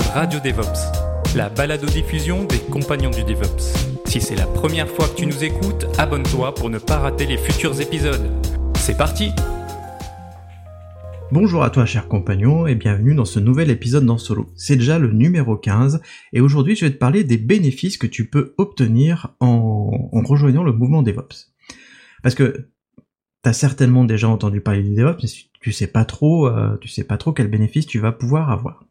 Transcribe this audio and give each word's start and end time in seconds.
Radio 0.00 0.40
DevOps, 0.40 1.36
la 1.36 1.48
balado-diffusion 1.48 2.44
des 2.46 2.58
compagnons 2.58 3.10
du 3.10 3.22
DevOps. 3.22 4.02
Si 4.06 4.20
c'est 4.20 4.34
la 4.34 4.46
première 4.46 4.88
fois 4.88 5.06
que 5.06 5.14
tu 5.14 5.24
nous 5.24 5.44
écoutes, 5.44 5.86
abonne-toi 5.98 6.52
pour 6.52 6.68
ne 6.68 6.78
pas 6.78 6.98
rater 6.98 7.26
les 7.26 7.38
futurs 7.38 7.80
épisodes. 7.80 8.28
C'est 8.76 8.96
parti 8.96 9.30
Bonjour 11.30 11.62
à 11.62 11.70
toi 11.70 11.86
cher 11.86 12.08
compagnon 12.08 12.66
et 12.66 12.74
bienvenue 12.74 13.14
dans 13.14 13.24
ce 13.24 13.38
nouvel 13.38 13.70
épisode 13.70 14.04
dans 14.04 14.18
Solo. 14.18 14.50
C'est 14.56 14.74
déjà 14.74 14.98
le 14.98 15.12
numéro 15.12 15.56
15 15.56 16.00
et 16.32 16.40
aujourd'hui 16.40 16.74
je 16.74 16.86
vais 16.86 16.92
te 16.92 16.98
parler 16.98 17.22
des 17.22 17.38
bénéfices 17.38 17.96
que 17.96 18.08
tu 18.08 18.28
peux 18.28 18.54
obtenir 18.58 19.36
en, 19.38 20.10
en 20.12 20.22
rejoignant 20.22 20.64
le 20.64 20.72
mouvement 20.72 21.02
DevOps. 21.02 21.54
Parce 22.24 22.34
que 22.34 22.68
tu 23.44 23.48
as 23.48 23.52
certainement 23.52 24.04
déjà 24.04 24.28
entendu 24.28 24.60
parler 24.60 24.82
du 24.82 24.94
DevOps 24.96 25.22
mais 25.22 25.28
tu 25.60 25.70
sais 25.70 25.86
pas 25.86 26.04
trop, 26.04 26.48
euh, 26.48 26.76
tu 26.80 26.88
sais 26.88 27.04
pas 27.04 27.16
trop 27.16 27.32
quels 27.32 27.48
bénéfices 27.48 27.86
tu 27.86 28.00
vas 28.00 28.10
pouvoir 28.10 28.50
avoir. 28.50 28.84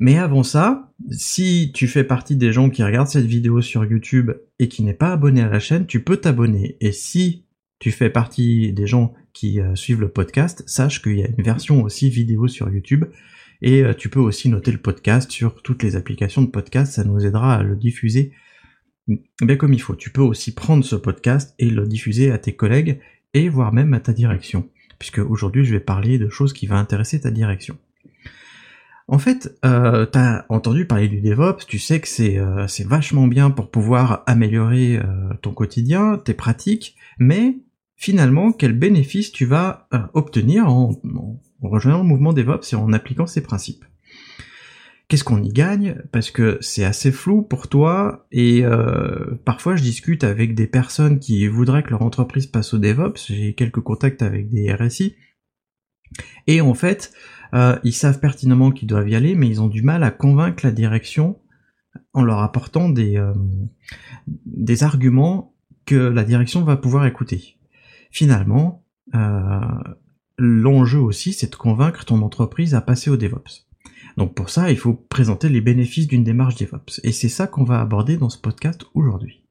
Mais 0.00 0.16
avant 0.18 0.42
ça, 0.42 0.92
si 1.10 1.72
tu 1.74 1.86
fais 1.86 2.04
partie 2.04 2.34
des 2.34 2.52
gens 2.52 2.70
qui 2.70 2.82
regardent 2.82 3.08
cette 3.08 3.26
vidéo 3.26 3.60
sur 3.60 3.84
YouTube 3.84 4.32
et 4.58 4.68
qui 4.68 4.82
n'est 4.82 4.94
pas 4.94 5.12
abonné 5.12 5.42
à 5.42 5.48
la 5.48 5.60
chaîne, 5.60 5.86
tu 5.86 6.02
peux 6.02 6.16
t'abonner. 6.16 6.78
Et 6.80 6.90
si 6.90 7.44
tu 7.78 7.90
fais 7.90 8.10
partie 8.10 8.72
des 8.72 8.86
gens 8.86 9.12
qui 9.34 9.60
euh, 9.60 9.74
suivent 9.74 10.00
le 10.00 10.08
podcast, 10.08 10.64
sache 10.66 11.02
qu'il 11.02 11.18
y 11.18 11.22
a 11.22 11.28
une 11.28 11.44
version 11.44 11.82
aussi 11.82 12.08
vidéo 12.08 12.48
sur 12.48 12.70
YouTube 12.70 13.04
et 13.62 13.82
euh, 13.82 13.94
tu 13.94 14.08
peux 14.08 14.20
aussi 14.20 14.48
noter 14.48 14.72
le 14.72 14.78
podcast 14.78 15.30
sur 15.30 15.62
toutes 15.62 15.82
les 15.82 15.96
applications 15.96 16.42
de 16.42 16.48
podcast, 16.48 16.94
ça 16.94 17.04
nous 17.04 17.24
aidera 17.24 17.54
à 17.54 17.62
le 17.62 17.76
diffuser 17.76 18.32
bien 19.42 19.56
comme 19.56 19.74
il 19.74 19.80
faut. 19.80 19.96
Tu 19.96 20.10
peux 20.10 20.22
aussi 20.22 20.54
prendre 20.54 20.84
ce 20.84 20.96
podcast 20.96 21.54
et 21.58 21.70
le 21.70 21.86
diffuser 21.86 22.30
à 22.30 22.38
tes 22.38 22.54
collègues 22.54 23.00
et 23.34 23.48
voire 23.48 23.72
même 23.72 23.94
à 23.94 24.00
ta 24.00 24.12
direction, 24.12 24.68
puisque 24.98 25.18
aujourd'hui 25.18 25.64
je 25.64 25.72
vais 25.72 25.80
parler 25.80 26.18
de 26.18 26.28
choses 26.28 26.52
qui 26.52 26.66
vont 26.66 26.76
intéresser 26.76 27.20
ta 27.20 27.30
direction. 27.30 27.78
En 29.10 29.18
fait, 29.18 29.58
euh, 29.64 30.06
tu 30.06 30.16
as 30.16 30.46
entendu 30.48 30.86
parler 30.86 31.08
du 31.08 31.20
DevOps, 31.20 31.66
tu 31.66 31.80
sais 31.80 31.98
que 31.98 32.06
c'est 32.06 32.38
euh, 32.38 32.66
vachement 32.86 33.26
bien 33.26 33.50
pour 33.50 33.68
pouvoir 33.68 34.22
améliorer 34.28 34.98
euh, 34.98 35.34
ton 35.42 35.52
quotidien, 35.52 36.16
tes 36.16 36.32
pratiques, 36.32 36.94
mais 37.18 37.56
finalement, 37.96 38.52
quel 38.52 38.72
bénéfice 38.72 39.32
tu 39.32 39.46
vas 39.46 39.88
obtenir 40.14 40.68
en, 40.68 40.92
rejoignant 41.60 42.02
le 42.02 42.08
mouvement 42.08 42.32
DevOps 42.32 42.72
et 42.72 42.76
en 42.76 42.92
appliquant 42.92 43.26
ces 43.26 43.42
principes? 43.42 43.84
Qu'est-ce 45.08 45.24
qu'on 45.24 45.42
y 45.42 45.52
gagne? 45.52 45.96
Parce 46.12 46.30
que 46.30 46.58
c'est 46.60 46.84
assez 46.84 47.10
flou 47.10 47.42
pour 47.42 47.66
toi 47.66 48.28
et 48.30 48.62
parfois 49.44 49.74
je 49.74 49.82
discute 49.82 50.22
avec 50.22 50.54
des 50.54 50.68
personnes 50.68 51.18
qui 51.18 51.48
voudraient 51.48 51.82
que 51.82 51.90
leur 51.90 52.02
entreprise 52.02 52.46
passe 52.46 52.74
au 52.74 52.78
DevOps. 52.78 53.26
J'ai 53.26 53.54
quelques 53.54 53.80
contacts 53.80 54.22
avec 54.22 54.48
des 54.48 54.72
RSI 54.72 55.16
et 56.46 56.60
en 56.60 56.74
fait, 56.74 57.12
euh, 57.54 57.78
ils 57.84 57.92
savent 57.92 58.20
pertinemment 58.20 58.70
qu'ils 58.70 58.88
doivent 58.88 59.08
y 59.08 59.14
aller, 59.14 59.34
mais 59.34 59.48
ils 59.48 59.60
ont 59.60 59.68
du 59.68 59.82
mal 59.82 60.02
à 60.02 60.10
convaincre 60.10 60.64
la 60.64 60.72
direction 60.72 61.38
en 62.12 62.22
leur 62.22 62.38
apportant 62.38 62.88
des, 62.88 63.20
des 64.26 64.82
arguments 64.84 65.54
que 65.86 65.96
la 65.96 66.22
direction 66.22 66.62
va 66.62 66.76
pouvoir 66.76 67.06
écouter 67.06 67.56
finalement, 68.10 68.84
euh, 69.14 69.60
l'enjeu 70.36 70.98
aussi, 70.98 71.32
c'est 71.32 71.50
de 71.50 71.56
convaincre 71.56 72.04
ton 72.04 72.22
entreprise 72.22 72.74
à 72.74 72.80
passer 72.80 73.10
au 73.10 73.16
DevOps. 73.16 73.66
Donc 74.16 74.34
pour 74.34 74.50
ça, 74.50 74.70
il 74.70 74.76
faut 74.76 74.94
présenter 74.94 75.48
les 75.48 75.60
bénéfices 75.60 76.08
d'une 76.08 76.24
démarche 76.24 76.56
DevOps. 76.56 77.00
Et 77.04 77.12
c'est 77.12 77.28
ça 77.28 77.46
qu'on 77.46 77.64
va 77.64 77.80
aborder 77.80 78.16
dans 78.16 78.28
ce 78.28 78.38
podcast 78.38 78.84
aujourd'hui. 78.94 79.44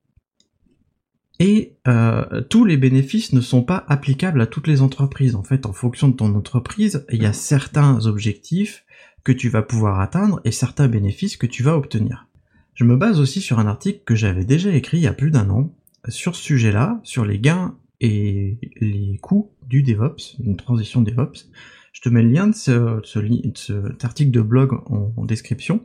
Et 1.39 1.77
euh, 1.87 2.41
tous 2.49 2.65
les 2.65 2.75
bénéfices 2.75 3.31
ne 3.31 3.39
sont 3.39 3.63
pas 3.63 3.85
applicables 3.87 4.41
à 4.41 4.45
toutes 4.45 4.67
les 4.67 4.81
entreprises. 4.81 5.35
En 5.35 5.43
fait, 5.43 5.65
en 5.65 5.71
fonction 5.71 6.09
de 6.09 6.15
ton 6.15 6.35
entreprise, 6.35 7.05
il 7.11 7.23
y 7.23 7.25
a 7.25 7.33
certains 7.33 8.05
objectifs 8.05 8.85
que 9.23 9.31
tu 9.31 9.47
vas 9.47 9.61
pouvoir 9.61 10.01
atteindre 10.01 10.41
et 10.43 10.51
certains 10.51 10.89
bénéfices 10.89 11.37
que 11.37 11.47
tu 11.47 11.63
vas 11.63 11.77
obtenir. 11.77 12.27
Je 12.73 12.83
me 12.83 12.97
base 12.97 13.19
aussi 13.19 13.41
sur 13.41 13.59
un 13.59 13.67
article 13.67 14.01
que 14.05 14.15
j'avais 14.15 14.45
déjà 14.45 14.71
écrit 14.71 14.97
il 14.97 15.03
y 15.03 15.07
a 15.07 15.13
plus 15.13 15.31
d'un 15.31 15.49
an 15.49 15.73
sur 16.07 16.35
ce 16.35 16.43
sujet-là, 16.43 16.99
sur 17.03 17.25
les 17.25 17.39
gains 17.39 17.77
et 18.01 18.57
les 18.79 19.17
coûts 19.21 19.51
du 19.67 19.83
DevOps, 19.83 20.37
une 20.43 20.55
transition 20.55 21.01
DevOps. 21.01 21.49
Je 21.91 22.01
te 22.01 22.09
mets 22.09 22.21
le 22.21 22.29
lien 22.29 22.47
de, 22.47 22.53
ce, 22.53 23.01
cet 23.03 24.05
article 24.05 24.31
de 24.31 24.41
blog 24.41 24.73
en, 24.85 25.25
description. 25.25 25.83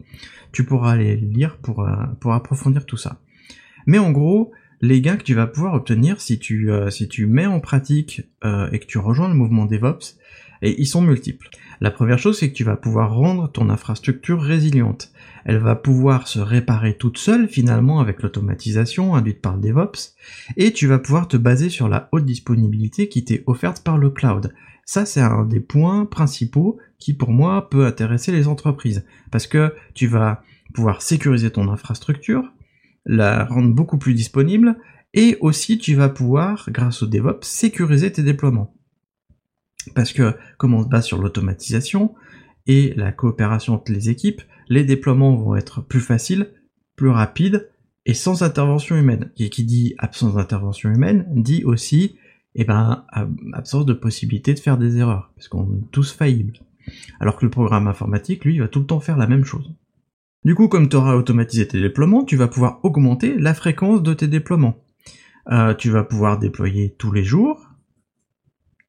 Tu 0.53 0.65
pourras 0.65 0.92
aller 0.92 1.16
lire 1.16 1.59
pour, 1.59 1.81
euh, 1.81 2.06
pour 2.21 2.32
approfondir 2.32 2.86
tout 2.86 2.97
ça. 2.97 3.21
Mais 3.86 3.98
en 3.98 4.12
gros, 4.12 4.53
les 4.81 5.01
gains 5.01 5.17
que 5.17 5.23
tu 5.23 5.35
vas 5.35 5.47
pouvoir 5.47 5.75
obtenir 5.75 6.21
si 6.21 6.39
tu, 6.39 6.71
euh, 6.71 6.91
si 6.91 7.09
tu 7.09 7.27
mets 7.27 7.47
en 7.47 7.61
pratique 7.61 8.23
euh, 8.45 8.69
et 8.73 8.79
que 8.79 8.87
tu 8.87 8.99
rejoins 8.99 9.29
le 9.29 9.35
mouvement 9.35 9.67
DevOps, 9.67 10.19
et 10.62 10.81
ils 10.81 10.87
sont 10.87 11.03
multiples. 11.03 11.49
La 11.81 11.91
première 11.91 12.19
chose, 12.19 12.39
c'est 12.39 12.51
que 12.51 12.57
tu 12.57 12.65
vas 12.65 12.77
pouvoir 12.77 13.15
rendre 13.15 13.51
ton 13.51 13.69
infrastructure 13.69 14.41
résiliente 14.41 15.13
elle 15.45 15.59
va 15.59 15.77
pouvoir 15.77 16.27
se 16.27 16.39
réparer 16.39 16.97
toute 16.97 17.19
seule 17.19 17.49
finalement 17.49 18.01
avec 18.01 18.23
l'automatisation 18.23 19.15
induite 19.15 19.41
par 19.41 19.57
le 19.57 19.61
DevOps, 19.61 20.15
et 20.57 20.73
tu 20.73 20.87
vas 20.87 20.99
pouvoir 20.99 21.29
te 21.29 21.37
baser 21.37 21.69
sur 21.69 21.89
la 21.89 22.09
haute 22.13 22.25
disponibilité 22.25 23.09
qui 23.09 23.25
t'est 23.25 23.45
offerte 23.47 23.83
par 23.83 23.99
le 23.99 24.11
cloud. 24.11 24.55
Ça, 24.87 25.07
c'est 25.07 25.21
un 25.21 25.45
des 25.45 25.61
points 25.61 26.07
principaux 26.07 26.79
qui, 26.99 27.15
pour 27.15 27.31
moi, 27.31 27.69
peut 27.71 27.87
intéresser 27.87 28.33
les 28.33 28.49
entreprises, 28.49 29.05
parce 29.31 29.47
que 29.47 29.75
tu 29.95 30.07
vas 30.07 30.43
pouvoir 30.75 31.03
sécuriser 31.03 31.51
ton 31.51 31.69
infrastructure, 31.69 32.53
la 33.06 33.44
rendre 33.44 33.75
beaucoup 33.75 33.98
plus 33.98 34.15
disponible, 34.15 34.76
et 35.12 35.37
aussi 35.41 35.78
tu 35.78 35.94
vas 35.94 36.09
pouvoir, 36.09 36.69
grâce 36.70 37.03
au 37.03 37.06
DevOps, 37.06 37.42
sécuriser 37.42 38.12
tes 38.12 38.22
déploiements. 38.22 38.75
Parce 39.94 40.12
que, 40.12 40.34
comme 40.59 40.75
on 40.75 40.82
se 40.82 40.88
base 40.88 41.04
sur 41.04 41.20
l'automatisation 41.20 42.15
et 42.66 42.94
la 42.97 43.12
coopération 43.12 43.75
entre 43.75 43.92
les 43.92 44.09
équipes, 44.09 44.42
les 44.69 44.84
déploiements 44.84 45.37
vont 45.37 45.56
être 45.56 45.82
plus 45.82 46.00
faciles, 46.00 46.50
plus 46.97 47.10
rapides 47.10 47.69
et 48.06 48.15
sans 48.15 48.42
intervention 48.42 48.97
humaine. 48.97 49.31
Et 49.38 49.50
qui 49.50 49.65
dit 49.65 49.94
absence 49.98 50.34
d'intervention 50.34 50.91
humaine 50.91 51.26
dit 51.31 51.65
aussi 51.65 52.16
eh 52.54 52.65
ben, 52.65 53.04
absence 53.53 53.84
de 53.84 53.92
possibilité 53.92 54.54
de 54.54 54.60
faire 54.60 54.78
des 54.78 54.97
erreurs, 54.97 55.32
parce 55.34 55.48
qu'on 55.48 55.75
est 55.75 55.91
tous 55.91 56.12
faillibles. 56.12 56.59
Alors 57.19 57.36
que 57.36 57.44
le 57.44 57.50
programme 57.50 57.88
informatique, 57.88 58.44
lui, 58.44 58.59
va 58.59 58.69
tout 58.69 58.81
le 58.81 58.86
temps 58.86 59.00
faire 59.00 59.16
la 59.16 59.26
même 59.26 59.44
chose. 59.44 59.75
Du 60.44 60.55
coup, 60.55 60.69
comme 60.69 60.88
tu 60.88 60.97
auras 60.97 61.15
automatisé 61.15 61.66
tes 61.66 61.81
déploiements, 61.81 62.25
tu 62.25 62.37
vas 62.37 62.49
pouvoir 62.49 62.81
augmenter 62.82 63.38
la 63.38 63.55
fréquence 63.55 64.03
de 64.03 64.12
tes 64.12 64.28
déploiements. 64.28 64.77
Euh, 65.50 65.75
tu 65.75 65.91
vas 65.91 66.05
pouvoir 66.05 66.38
déployer 66.38 66.94
tous 66.99 67.12
les 67.12 67.25
jours, 67.25 67.71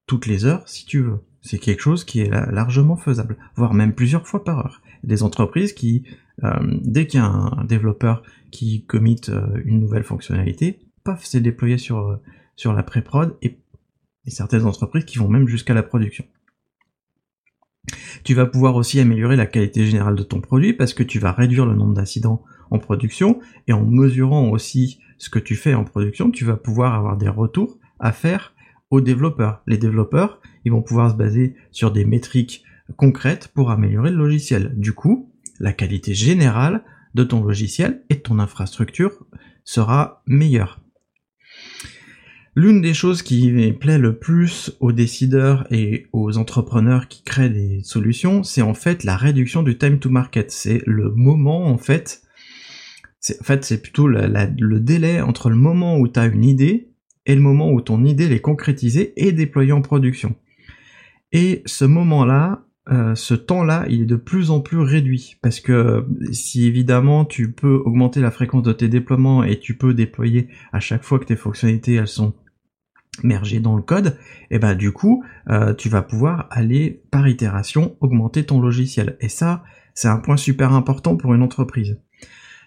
toutes 0.07 0.25
les 0.25 0.45
heures, 0.45 0.67
si 0.67 0.85
tu 0.85 1.01
veux. 1.01 1.19
C'est 1.41 1.59
quelque 1.59 1.81
chose 1.81 2.03
qui 2.03 2.21
est 2.21 2.29
largement 2.29 2.97
faisable, 2.97 3.37
voire 3.55 3.73
même 3.73 3.93
plusieurs 3.93 4.27
fois 4.27 4.43
par 4.43 4.59
heure 4.59 4.81
des 5.05 5.23
entreprises 5.23 5.73
qui, 5.73 6.03
euh, 6.43 6.49
dès 6.81 7.07
qu'il 7.07 7.19
y 7.19 7.23
a 7.23 7.27
un 7.27 7.63
développeur 7.63 8.23
qui 8.51 8.85
commit 8.85 9.21
euh, 9.29 9.61
une 9.63 9.79
nouvelle 9.79 10.03
fonctionnalité, 10.03 10.79
paf, 11.03 11.23
c'est 11.23 11.41
déployé 11.41 11.77
sur, 11.77 11.99
euh, 11.99 12.17
sur 12.55 12.73
la 12.73 12.83
pré-prod 12.83 13.37
et, 13.41 13.59
et 14.25 14.31
certaines 14.31 14.65
entreprises 14.65 15.05
qui 15.05 15.17
vont 15.17 15.29
même 15.29 15.47
jusqu'à 15.47 15.73
la 15.73 15.83
production. 15.83 16.25
Tu 18.23 18.33
vas 18.33 18.45
pouvoir 18.45 18.75
aussi 18.75 18.99
améliorer 18.99 19.35
la 19.35 19.45
qualité 19.45 19.85
générale 19.85 20.15
de 20.15 20.23
ton 20.23 20.41
produit 20.41 20.73
parce 20.73 20.93
que 20.93 21.03
tu 21.03 21.19
vas 21.19 21.31
réduire 21.31 21.65
le 21.65 21.75
nombre 21.75 21.93
d'incidents 21.93 22.43
en 22.71 22.79
production 22.79 23.39
et 23.67 23.73
en 23.73 23.85
mesurant 23.85 24.49
aussi 24.49 24.99
ce 25.17 25.29
que 25.29 25.39
tu 25.39 25.55
fais 25.55 25.73
en 25.73 25.83
production, 25.83 26.31
tu 26.31 26.45
vas 26.45 26.57
pouvoir 26.57 26.93
avoir 26.93 27.17
des 27.17 27.29
retours 27.29 27.77
à 27.99 28.11
faire 28.11 28.53
aux 28.89 29.01
développeurs. 29.01 29.61
Les 29.67 29.77
développeurs, 29.77 30.41
ils 30.65 30.71
vont 30.71 30.81
pouvoir 30.81 31.11
se 31.11 31.15
baser 31.15 31.55
sur 31.71 31.91
des 31.91 32.05
métriques 32.05 32.63
concrètes 32.97 33.49
pour 33.53 33.71
améliorer 33.71 34.11
le 34.11 34.17
logiciel. 34.17 34.73
Du 34.75 34.93
coup, 34.93 35.31
la 35.59 35.73
qualité 35.73 36.13
générale 36.13 36.83
de 37.13 37.23
ton 37.23 37.43
logiciel 37.43 38.03
et 38.09 38.15
de 38.15 38.19
ton 38.19 38.39
infrastructure 38.39 39.25
sera 39.63 40.21
meilleure. 40.27 40.84
L'une 42.57 42.79
des 42.79 42.93
choses 42.93 43.21
qui 43.21 43.73
plaît 43.73 43.97
le 43.97 44.17
plus 44.17 44.77
aux 44.79 44.93
décideurs 44.93 45.67
et 45.71 46.07
aux 46.13 46.37
entrepreneurs 46.37 47.09
qui 47.09 47.21
créent 47.21 47.49
des 47.49 47.81
solutions, 47.83 48.43
c'est 48.43 48.61
en 48.61 48.73
fait 48.73 49.03
la 49.03 49.17
réduction 49.17 49.61
du 49.61 49.77
time 49.77 49.99
to 49.99 50.09
market. 50.09 50.51
C'est 50.51 50.81
le 50.85 51.11
moment 51.11 51.65
en 51.65 51.77
fait, 51.77 52.21
c'est 53.19 53.41
en 53.41 53.43
fait 53.43 53.65
c'est 53.65 53.81
plutôt 53.81 54.07
le 54.07 54.79
délai 54.79 55.19
entre 55.19 55.49
le 55.49 55.57
moment 55.57 55.97
où 55.97 56.07
tu 56.07 56.17
as 56.17 56.27
une 56.27 56.45
idée 56.45 56.93
et 57.25 57.35
le 57.35 57.41
moment 57.41 57.71
où 57.73 57.81
ton 57.81 58.05
idée 58.05 58.31
est 58.31 58.39
concrétisée 58.39 59.11
et 59.17 59.33
déployée 59.33 59.73
en 59.73 59.81
production. 59.81 60.35
Et 61.33 61.61
ce 61.65 61.83
moment-là, 61.83 62.65
euh, 62.89 63.15
ce 63.15 63.33
temps-là, 63.33 63.85
il 63.89 64.03
est 64.03 64.05
de 64.05 64.15
plus 64.15 64.49
en 64.49 64.61
plus 64.61 64.77
réduit 64.77 65.35
parce 65.41 65.59
que 65.59 66.05
si 66.31 66.65
évidemment 66.65 67.25
tu 67.25 67.51
peux 67.51 67.81
augmenter 67.83 68.21
la 68.21 68.31
fréquence 68.31 68.63
de 68.63 68.71
tes 68.71 68.87
déploiements 68.87 69.43
et 69.43 69.59
tu 69.59 69.75
peux 69.75 69.93
déployer 69.93 70.47
à 70.71 70.79
chaque 70.79 71.03
fois 71.03 71.19
que 71.19 71.25
tes 71.25 71.35
fonctionnalités 71.35 71.95
elles 71.95 72.07
sont 72.07 72.33
mergées 73.23 73.59
dans 73.59 73.75
le 73.75 73.81
code, 73.81 74.17
et 74.49 74.55
eh 74.55 74.59
ben 74.59 74.75
du 74.75 74.91
coup 74.91 75.23
euh, 75.49 75.73
tu 75.73 75.89
vas 75.89 76.01
pouvoir 76.01 76.47
aller 76.51 77.03
par 77.11 77.27
itération 77.27 77.95
augmenter 77.99 78.45
ton 78.45 78.59
logiciel. 78.61 79.17
Et 79.19 79.29
ça, 79.29 79.63
c'est 79.93 80.07
un 80.07 80.17
point 80.17 80.37
super 80.37 80.73
important 80.73 81.15
pour 81.15 81.33
une 81.33 81.41
entreprise. 81.41 81.99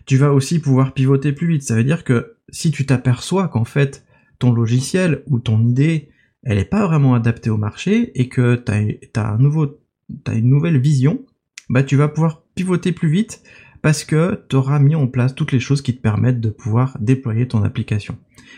Tu 0.06 0.16
vas 0.16 0.32
aussi 0.32 0.58
pouvoir 0.58 0.94
pivoter 0.94 1.32
plus 1.32 1.48
vite. 1.48 1.62
Ça 1.62 1.74
veut 1.74 1.84
dire 1.84 2.04
que 2.04 2.36
si 2.48 2.70
tu 2.70 2.86
t'aperçois 2.86 3.48
qu'en 3.48 3.64
fait 3.64 4.04
ton 4.38 4.52
logiciel 4.52 5.22
ou 5.26 5.38
ton 5.38 5.60
idée 5.66 6.10
elle 6.44 6.58
n'est 6.58 6.64
pas 6.64 6.86
vraiment 6.86 7.14
adaptée 7.14 7.50
au 7.50 7.56
marché 7.56 8.12
et 8.18 8.28
que 8.28 8.54
tu 8.54 9.20
as 9.20 9.28
un 9.28 9.38
nouveau 9.38 9.80
as 10.26 10.34
une 10.34 10.48
nouvelle 10.48 10.78
vision, 10.78 11.24
bah 11.68 11.82
tu 11.82 11.96
vas 11.96 12.08
pouvoir 12.08 12.42
pivoter 12.54 12.92
plus 12.92 13.10
vite 13.10 13.42
parce 13.82 14.04
que 14.04 14.44
tu 14.48 14.56
auras 14.56 14.78
mis 14.78 14.94
en 14.94 15.06
place 15.06 15.34
toutes 15.34 15.52
les 15.52 15.60
choses 15.60 15.82
qui 15.82 15.94
te 15.94 16.00
permettent 16.00 16.40
de 16.40 16.50
pouvoir 16.50 16.96
déployer 17.00 17.46
ton 17.46 17.62
application. 17.62 18.16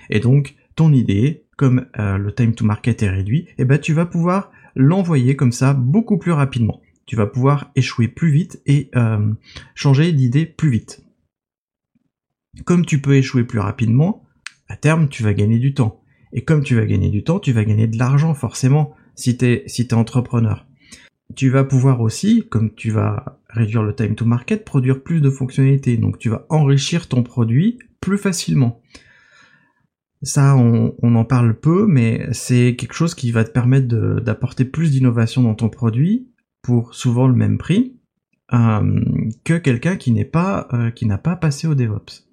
Et 0.08 0.20
donc 0.20 0.54
ton 0.81 0.94
idée, 0.94 1.44
comme 1.59 1.85
euh, 1.99 2.17
le 2.17 2.35
time 2.35 2.55
to 2.55 2.65
market 2.65 3.03
est 3.03 3.11
réduit, 3.11 3.41
et 3.41 3.55
eh 3.59 3.65
ben 3.67 3.79
tu 3.79 3.93
vas 3.93 4.06
pouvoir 4.06 4.50
l'envoyer 4.75 5.37
comme 5.37 5.53
ça 5.53 5.75
beaucoup 5.75 6.17
plus 6.17 6.32
rapidement. 6.32 6.81
Tu 7.05 7.17
vas 7.17 7.27
pouvoir 7.27 7.71
échouer 7.77 8.09
plus 8.09 8.31
vite 8.31 8.62
et 8.65 8.88
euh, 8.97 9.31
changer 9.75 10.11
d'idée 10.15 10.47
plus 10.47 10.71
vite. 10.71 11.05
Comme 12.65 12.87
tu 12.87 13.03
peux 13.03 13.15
échouer 13.15 13.44
plus 13.44 13.59
rapidement, 13.59 14.25
à 14.69 14.77
terme 14.77 15.11
tu 15.11 15.23
vas 15.23 15.35
gagner 15.35 15.59
du 15.59 15.75
temps. 15.75 16.03
Et 16.32 16.44
comme 16.44 16.65
tu 16.65 16.77
vas 16.77 16.87
gagner 16.87 17.11
du 17.11 17.25
temps, 17.25 17.41
tu 17.41 17.53
vas 17.53 17.67
gagner 17.67 17.87
de 17.87 17.99
l'argent 17.99 18.32
forcément 18.32 18.94
si 19.15 19.37
tu 19.37 19.61
si 19.67 19.82
es 19.82 19.93
entrepreneur 19.93 20.67
tu 21.37 21.49
vas 21.49 21.62
pouvoir 21.62 22.00
aussi, 22.00 22.47
comme 22.49 22.75
tu 22.75 22.91
vas 22.91 23.38
réduire 23.50 23.85
le 23.85 23.94
time 23.94 24.17
to 24.17 24.25
market, 24.25 24.65
produire 24.65 25.00
plus 25.00 25.21
de 25.21 25.31
fonctionnalités. 25.31 25.97
Donc 25.97 26.19
tu 26.19 26.29
vas 26.29 26.44
enrichir 26.49 27.06
ton 27.06 27.23
produit 27.23 27.79
plus 28.00 28.19
facilement. 28.19 28.82
Ça, 30.22 30.55
on, 30.56 31.14
en 31.14 31.25
parle 31.25 31.58
peu, 31.58 31.87
mais 31.87 32.28
c'est 32.32 32.76
quelque 32.76 32.93
chose 32.93 33.14
qui 33.14 33.31
va 33.32 33.44
te 33.44 33.50
permettre 33.50 33.87
d'apporter 34.20 34.67
plus 34.67 34.90
d'innovation 34.90 35.43
dans 35.43 35.55
ton 35.55 35.70
produit 35.70 36.28
pour 36.62 36.94
souvent 36.94 37.26
le 37.26 37.34
même 37.34 37.56
prix 37.56 37.96
euh, 38.52 39.00
que 39.44 39.56
quelqu'un 39.56 39.93
euh, 39.94 40.90
qui 40.90 41.06
n'a 41.06 41.19
pas 41.19 41.37
passé 41.37 41.67
au 41.67 41.75
DevOps. 41.75 42.26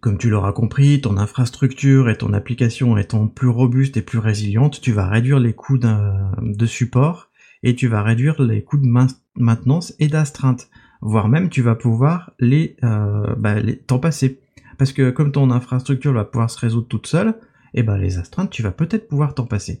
Comme 0.00 0.18
tu 0.18 0.30
l'auras 0.30 0.52
compris, 0.52 1.00
ton 1.00 1.18
infrastructure 1.18 2.08
et 2.08 2.16
ton 2.16 2.32
application 2.32 2.96
étant 2.96 3.26
plus 3.26 3.48
robuste 3.48 3.96
et 3.96 4.02
plus 4.02 4.18
résiliente, 4.18 4.80
tu 4.80 4.92
vas 4.92 5.08
réduire 5.08 5.40
les 5.40 5.52
coûts 5.52 5.78
de 5.78 6.66
support 6.66 7.30
et 7.62 7.74
tu 7.74 7.88
vas 7.88 8.02
réduire 8.02 8.40
les 8.40 8.62
coûts 8.62 8.78
de 8.78 8.88
maintenance 9.36 9.94
et 9.98 10.08
d'astreinte, 10.08 10.68
voire 11.00 11.28
même 11.28 11.48
tu 11.48 11.62
vas 11.62 11.74
pouvoir 11.74 12.32
les, 12.38 12.76
euh, 12.84 13.34
bah, 13.36 13.56
t'en 13.86 13.98
passer. 13.98 14.40
Parce 14.78 14.92
que 14.92 15.10
comme 15.10 15.32
ton 15.32 15.50
infrastructure 15.50 16.12
va 16.12 16.24
pouvoir 16.24 16.50
se 16.50 16.58
résoudre 16.58 16.88
toute 16.88 17.06
seule, 17.06 17.34
eh 17.74 17.82
ben 17.82 17.96
les 17.96 18.18
astreintes 18.18 18.50
tu 18.50 18.62
vas 18.62 18.72
peut-être 18.72 19.08
pouvoir 19.08 19.34
t'en 19.34 19.46
passer. 19.46 19.80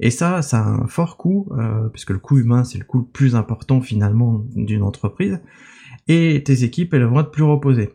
Et 0.00 0.10
ça, 0.10 0.42
ça 0.42 0.58
a 0.58 0.68
un 0.68 0.86
fort 0.86 1.16
coût, 1.16 1.48
euh, 1.52 1.88
puisque 1.88 2.10
le 2.10 2.18
coût 2.18 2.38
humain 2.38 2.64
c'est 2.64 2.78
le 2.78 2.84
coût 2.84 2.98
le 2.98 3.04
plus 3.04 3.36
important 3.36 3.80
finalement 3.80 4.44
d'une 4.54 4.82
entreprise, 4.82 5.40
et 6.08 6.42
tes 6.44 6.64
équipes 6.64 6.94
elles 6.94 7.04
vont 7.04 7.20
être 7.20 7.30
plus 7.30 7.44
reposées. 7.44 7.90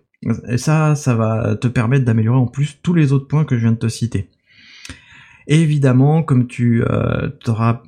Et 0.47 0.57
ça, 0.57 0.95
ça 0.95 1.15
va 1.15 1.55
te 1.55 1.67
permettre 1.67 2.05
d'améliorer 2.05 2.39
en 2.39 2.47
plus 2.47 2.79
tous 2.81 2.93
les 2.93 3.13
autres 3.13 3.27
points 3.27 3.45
que 3.45 3.55
je 3.55 3.61
viens 3.61 3.71
de 3.71 3.77
te 3.77 3.87
citer. 3.87 4.29
Évidemment, 5.49 6.23
comme 6.23 6.45
tu, 6.45 6.83
euh, 6.83 7.29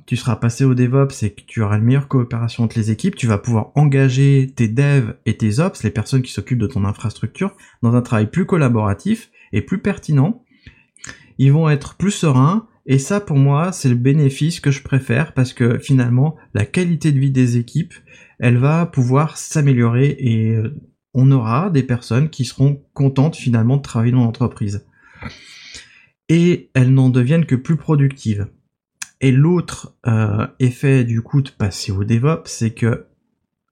tu 0.06 0.16
seras 0.16 0.36
passé 0.36 0.64
au 0.64 0.74
DevOps 0.74 1.22
et 1.22 1.34
que 1.34 1.42
tu 1.46 1.60
auras 1.60 1.76
une 1.76 1.84
meilleure 1.84 2.08
coopération 2.08 2.64
entre 2.64 2.78
les 2.78 2.90
équipes, 2.90 3.16
tu 3.16 3.26
vas 3.26 3.36
pouvoir 3.36 3.70
engager 3.74 4.50
tes 4.56 4.66
devs 4.66 5.14
et 5.26 5.36
tes 5.36 5.58
ops, 5.58 5.82
les 5.82 5.90
personnes 5.90 6.22
qui 6.22 6.32
s'occupent 6.32 6.58
de 6.58 6.66
ton 6.66 6.86
infrastructure, 6.86 7.54
dans 7.82 7.94
un 7.94 8.00
travail 8.00 8.30
plus 8.30 8.46
collaboratif 8.46 9.30
et 9.52 9.60
plus 9.60 9.78
pertinent. 9.78 10.42
Ils 11.36 11.52
vont 11.52 11.68
être 11.68 11.96
plus 11.96 12.12
sereins, 12.12 12.66
et 12.86 12.98
ça, 12.98 13.20
pour 13.20 13.36
moi, 13.36 13.72
c'est 13.72 13.90
le 13.90 13.94
bénéfice 13.94 14.58
que 14.58 14.70
je 14.70 14.82
préfère 14.82 15.34
parce 15.34 15.52
que 15.52 15.78
finalement, 15.78 16.36
la 16.54 16.64
qualité 16.64 17.12
de 17.12 17.18
vie 17.18 17.30
des 17.30 17.58
équipes, 17.58 17.92
elle 18.38 18.56
va 18.56 18.86
pouvoir 18.86 19.36
s'améliorer 19.36 20.16
et 20.18 20.56
euh, 20.56 20.74
on 21.12 21.30
aura 21.30 21.68
des 21.68 21.82
personnes 21.82 22.30
qui 22.30 22.46
seront 22.46 22.82
contentes 22.94 23.36
finalement 23.36 23.76
de 23.76 23.82
travailler 23.82 24.12
dans 24.12 24.24
l'entreprise 24.24 24.86
et 26.30 26.70
elles 26.74 26.94
n'en 26.94 27.10
deviennent 27.10 27.44
que 27.44 27.56
plus 27.56 27.76
productives. 27.76 28.46
Et 29.20 29.32
l'autre 29.32 29.96
euh, 30.06 30.46
effet 30.60 31.04
du 31.04 31.20
coup 31.20 31.42
de 31.42 31.50
passer 31.50 31.92
au 31.92 32.04
DevOps, 32.04 32.46
c'est 32.46 32.72
que 32.72 33.06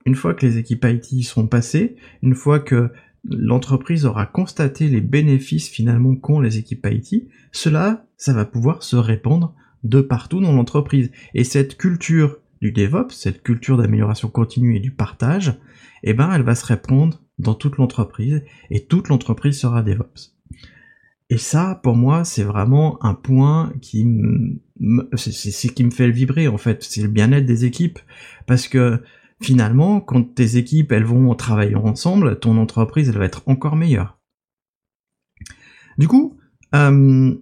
une 0.04 0.16
fois 0.16 0.34
que 0.34 0.44
les 0.44 0.58
équipes 0.58 0.84
IT 0.84 1.24
sont 1.24 1.46
passées, 1.46 1.96
une 2.20 2.34
fois 2.34 2.58
que 2.58 2.90
l'entreprise 3.24 4.06
aura 4.06 4.26
constaté 4.26 4.88
les 4.88 5.00
bénéfices 5.00 5.68
finalement 5.68 6.16
qu'ont 6.16 6.40
les 6.40 6.58
équipes 6.58 6.86
IT, 6.90 7.28
cela, 7.52 8.06
ça 8.16 8.32
va 8.32 8.44
pouvoir 8.44 8.82
se 8.82 8.96
répandre 8.96 9.54
de 9.84 10.00
partout 10.00 10.40
dans 10.40 10.52
l'entreprise. 10.52 11.12
Et 11.34 11.44
cette 11.44 11.76
culture 11.76 12.38
du 12.60 12.72
DevOps, 12.72 13.14
cette 13.14 13.44
culture 13.44 13.76
d'amélioration 13.76 14.28
continue 14.28 14.76
et 14.76 14.80
du 14.80 14.90
partage, 14.90 15.54
eh 16.02 16.12
ben, 16.12 16.32
elle 16.32 16.42
va 16.42 16.56
se 16.56 16.66
répandre 16.66 17.22
dans 17.38 17.54
toute 17.54 17.76
l'entreprise 17.76 18.42
et 18.70 18.84
toute 18.84 19.08
l'entreprise 19.08 19.60
sera 19.60 19.82
DevOps. 19.82 20.34
Et 21.30 21.38
ça, 21.38 21.78
pour 21.82 21.94
moi, 21.94 22.24
c'est 22.24 22.42
vraiment 22.42 23.04
un 23.04 23.14
point 23.14 23.72
qui 23.82 24.06
c'est 25.16 25.32
ce 25.32 25.66
qui 25.66 25.84
me 25.84 25.90
fait 25.90 26.10
vibrer 26.10 26.48
en 26.48 26.56
fait, 26.56 26.82
c'est 26.82 27.02
le 27.02 27.08
bien-être 27.08 27.44
des 27.44 27.64
équipes, 27.64 27.98
parce 28.46 28.68
que 28.68 29.02
finalement, 29.40 30.00
quand 30.00 30.34
tes 30.34 30.56
équipes 30.56 30.92
elles 30.92 31.04
vont 31.04 31.34
travailler 31.34 31.74
ensemble, 31.74 32.38
ton 32.38 32.56
entreprise 32.56 33.08
elle 33.08 33.18
va 33.18 33.24
être 33.26 33.42
encore 33.46 33.76
meilleure. 33.76 34.18
Du 35.98 36.08
coup, 36.08 36.38
euh, 36.74 37.34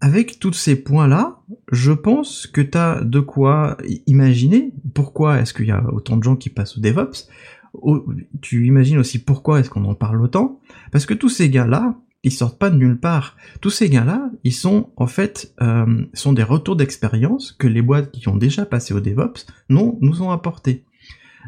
avec 0.00 0.38
tous 0.38 0.52
ces 0.52 0.76
points-là, 0.76 1.40
je 1.72 1.92
pense 1.92 2.46
que 2.46 2.60
tu 2.60 2.78
as 2.78 3.02
de 3.02 3.20
quoi 3.20 3.76
imaginer 4.06 4.72
pourquoi 4.94 5.40
est-ce 5.40 5.52
qu'il 5.52 5.66
y 5.66 5.72
a 5.72 5.92
autant 5.92 6.16
de 6.16 6.22
gens 6.22 6.36
qui 6.36 6.50
passent 6.50 6.78
au 6.78 6.80
DevOps. 6.80 7.28
Tu 8.40 8.66
imagines 8.66 8.98
aussi 8.98 9.18
pourquoi 9.18 9.60
est-ce 9.60 9.68
qu'on 9.68 9.84
en 9.84 9.94
parle 9.94 10.22
autant, 10.22 10.60
parce 10.92 11.04
que 11.04 11.14
tous 11.14 11.28
ces 11.28 11.50
gars-là, 11.50 11.98
ils 12.26 12.32
sortent 12.32 12.58
pas 12.58 12.70
de 12.70 12.76
nulle 12.76 12.98
part. 12.98 13.36
Tous 13.60 13.70
ces 13.70 13.88
gars-là, 13.88 14.30
ils 14.42 14.52
sont 14.52 14.90
en 14.96 15.06
fait 15.06 15.54
euh, 15.62 16.04
sont 16.12 16.32
des 16.32 16.42
retours 16.42 16.74
d'expérience 16.74 17.52
que 17.52 17.68
les 17.68 17.82
boîtes 17.82 18.10
qui 18.10 18.28
ont 18.28 18.36
déjà 18.36 18.66
passé 18.66 18.92
au 18.92 18.98
DevOps 18.98 19.46
non, 19.68 19.96
nous 20.00 20.22
ont 20.22 20.32
apporté. 20.32 20.84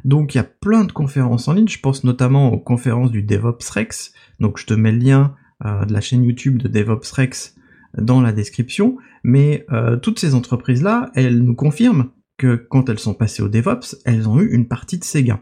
Donc 0.04 0.34
il 0.34 0.38
y 0.38 0.40
a 0.40 0.44
plein 0.44 0.84
de 0.84 0.92
conférences 0.92 1.48
en 1.48 1.54
ligne, 1.54 1.66
je 1.66 1.80
pense 1.80 2.04
notamment 2.04 2.52
aux 2.52 2.60
conférences 2.60 3.10
du 3.10 3.24
DevOps 3.24 3.68
Rex, 3.70 4.12
donc 4.38 4.56
je 4.58 4.66
te 4.66 4.74
mets 4.74 4.92
le 4.92 4.98
lien 4.98 5.34
euh, 5.64 5.84
de 5.84 5.92
la 5.92 6.00
chaîne 6.00 6.22
YouTube 6.22 6.62
de 6.62 6.68
DevOps 6.68 7.10
Rex 7.12 7.56
dans 7.96 8.20
la 8.20 8.30
description, 8.30 8.98
mais 9.24 9.66
euh, 9.72 9.96
toutes 9.96 10.20
ces 10.20 10.36
entreprises-là, 10.36 11.10
elles 11.16 11.42
nous 11.42 11.56
confirment 11.56 12.10
que 12.36 12.54
quand 12.54 12.88
elles 12.88 13.00
sont 13.00 13.14
passées 13.14 13.42
au 13.42 13.48
DevOps, 13.48 13.96
elles 14.04 14.28
ont 14.28 14.38
eu 14.38 14.52
une 14.52 14.68
partie 14.68 14.98
de 14.98 15.04
ces 15.04 15.24
gains. 15.24 15.40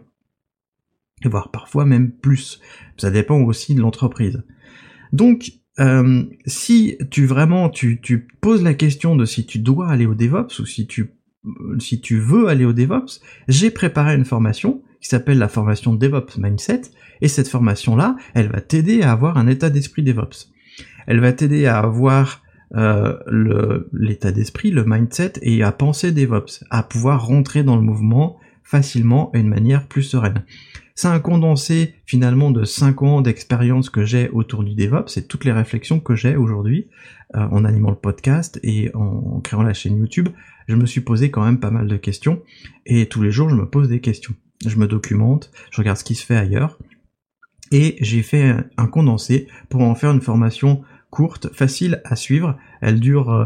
Voire 1.27 1.51
parfois 1.51 1.85
même 1.85 2.11
plus. 2.11 2.59
Ça 2.97 3.11
dépend 3.11 3.39
aussi 3.43 3.75
de 3.75 3.83
l'entreprise. 3.83 4.43
Donc, 5.13 5.53
euh, 5.79 6.25
si 6.47 6.97
tu 7.11 7.27
vraiment 7.27 7.69
tu, 7.69 8.01
tu 8.01 8.27
poses 8.41 8.63
la 8.63 8.75
question 8.75 9.15
de 9.17 9.25
si 9.25 9.45
tu 9.45 9.59
dois 9.59 9.89
aller 9.89 10.07
au 10.07 10.15
DevOps 10.15 10.59
ou 10.61 10.67
si 10.67 10.87
tu 10.87 11.13
si 11.79 12.01
tu 12.01 12.19
veux 12.19 12.49
aller 12.49 12.65
au 12.65 12.73
DevOps, 12.73 13.21
j'ai 13.47 13.71
préparé 13.71 14.17
une 14.17 14.25
formation 14.25 14.83
qui 15.01 15.09
s'appelle 15.09 15.39
la 15.39 15.49
formation 15.49 15.95
DevOps 15.95 16.39
Mindset 16.39 16.83
et 17.21 17.29
cette 17.29 17.49
formation 17.49 17.95
là, 17.95 18.17
elle 18.35 18.49
va 18.49 18.61
t'aider 18.61 19.03
à 19.03 19.13
avoir 19.13 19.39
un 19.39 19.47
état 19.47 19.71
d'esprit 19.71 20.03
DevOps. 20.03 20.51
Elle 21.07 21.21
va 21.21 21.33
t'aider 21.33 21.67
à 21.67 21.79
avoir 21.79 22.43
euh, 22.75 23.85
l'état 23.93 24.33
d'esprit, 24.33 24.73
le 24.73 24.85
mindset 24.85 25.35
et 25.43 25.63
à 25.63 25.71
penser 25.71 26.11
DevOps, 26.11 26.65
à 26.71 26.83
pouvoir 26.83 27.25
rentrer 27.25 27.63
dans 27.63 27.77
le 27.77 27.83
mouvement 27.83 28.39
facilement 28.67 29.31
et 29.33 29.39
d'une 29.39 29.49
manière 29.49 29.87
plus 29.87 30.03
sereine. 30.03 30.45
C'est 30.97 31.09
un 31.09 31.21
condensé 31.21 31.95
finalement 32.05 32.51
de 32.51 32.65
5 32.65 33.03
ans 33.03 33.21
d'expérience 33.21 33.91
que 33.91 34.05
j'ai 34.05 34.29
autour 34.31 34.65
du 34.65 34.75
DevOps 34.75 35.17
et 35.17 35.27
toutes 35.27 35.45
les 35.45 35.53
réflexions 35.53 36.01
que 36.01 36.17
j'ai 36.17 36.37
aujourd'hui 36.37 36.89
euh, 37.37 37.47
en 37.51 37.65
animant 37.65 37.91
le 37.91 37.97
podcast 37.97 38.59
et 38.63 38.91
en, 38.95 39.41
créant 39.41 39.63
la 39.63 39.75
chaîne 39.75 39.99
YouTube. 39.99 40.31
Je 40.69 40.75
me 40.75 40.87
suis 40.87 41.03
posé 41.03 41.31
quand 41.31 41.45
même 41.45 41.61
pas 41.61 41.71
mal 41.71 41.87
de 41.87 41.97
questions 41.97 42.43
et 42.87 43.07
tous 43.07 43.23
les 43.23 43.31
jours 43.31 43.51
je 43.51 43.55
me 43.55 43.69
pose 43.69 43.89
des 43.89 44.01
questions. 44.01 44.35
Je 44.67 44.77
me 44.77 44.87
documente, 44.87 45.53
je 45.71 45.81
regarde 45.81 45.99
ce 45.99 46.05
qui 46.05 46.15
se 46.15 46.25
fait 46.25 46.37
ailleurs 46.37 46.79
et 47.71 47.97
j'ai 48.01 48.23
fait 48.23 48.57
un 48.77 48.87
condensé 48.87 49.49
pour 49.69 49.83
en 49.83 49.95
faire 49.95 50.11
une 50.11 50.23
formation 50.23 50.83
courte, 51.11 51.53
facile 51.53 52.01
à 52.05 52.17
suivre. 52.17 52.57
Elle 52.81 53.01
dure 53.01 53.31
euh, 53.31 53.45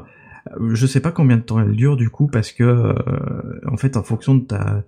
je 0.73 0.87
sais 0.87 1.01
pas 1.01 1.11
combien 1.11 1.37
de 1.37 1.43
temps 1.43 1.61
elle 1.61 1.75
dure 1.75 1.97
du 1.97 2.11
coup 2.11 2.29
parce 2.29 2.53
que 2.53 2.63
euh, 2.63 2.95
en 3.67 3.77
fait 3.77 3.97
en 3.97 4.03
fonction 4.03 4.37
de 4.37 4.45
ta 4.45 4.85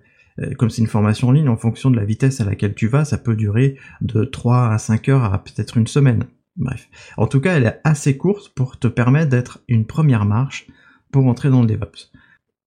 comme 0.57 0.69
c'est 0.69 0.81
une 0.81 0.87
formation 0.87 1.29
en 1.29 1.31
ligne, 1.31 1.49
en 1.49 1.57
fonction 1.57 1.91
de 1.91 1.95
la 1.95 2.05
vitesse 2.05 2.41
à 2.41 2.45
laquelle 2.45 2.73
tu 2.73 2.87
vas, 2.87 3.05
ça 3.05 3.17
peut 3.17 3.35
durer 3.35 3.77
de 4.01 4.23
3 4.23 4.69
à 4.69 4.77
5 4.77 5.09
heures 5.09 5.33
à 5.33 5.43
peut-être 5.43 5.77
une 5.77 5.87
semaine. 5.87 6.25
Bref. 6.55 6.89
En 7.17 7.27
tout 7.27 7.41
cas, 7.41 7.55
elle 7.55 7.65
est 7.65 7.81
assez 7.83 8.17
courte 8.17 8.53
pour 8.53 8.77
te 8.77 8.87
permettre 8.87 9.29
d'être 9.29 9.63
une 9.67 9.85
première 9.85 10.25
marche 10.25 10.67
pour 11.11 11.25
entrer 11.25 11.49
dans 11.49 11.61
le 11.61 11.67
DevOps. 11.67 12.11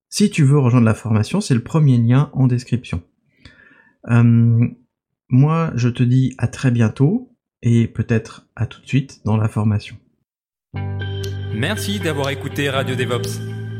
Si 0.09 0.29
tu 0.29 0.43
veux 0.43 0.59
rejoindre 0.59 0.85
la 0.85 0.93
formation, 0.93 1.41
c'est 1.41 1.53
le 1.53 1.63
premier 1.63 1.97
lien 1.97 2.29
en 2.33 2.47
description. 2.47 3.01
Euh, 4.09 4.67
moi, 5.29 5.71
je 5.75 5.89
te 5.89 6.03
dis 6.03 6.33
à 6.37 6.47
très 6.47 6.71
bientôt 6.71 7.35
et 7.61 7.87
peut-être 7.87 8.47
à 8.55 8.65
tout 8.65 8.81
de 8.81 8.87
suite 8.87 9.21
dans 9.25 9.37
la 9.37 9.49
formation. 9.49 9.97
Merci 11.53 11.99
d'avoir 11.99 12.29
écouté 12.29 12.69
Radio 12.69 12.95
DevOps. 12.95 13.56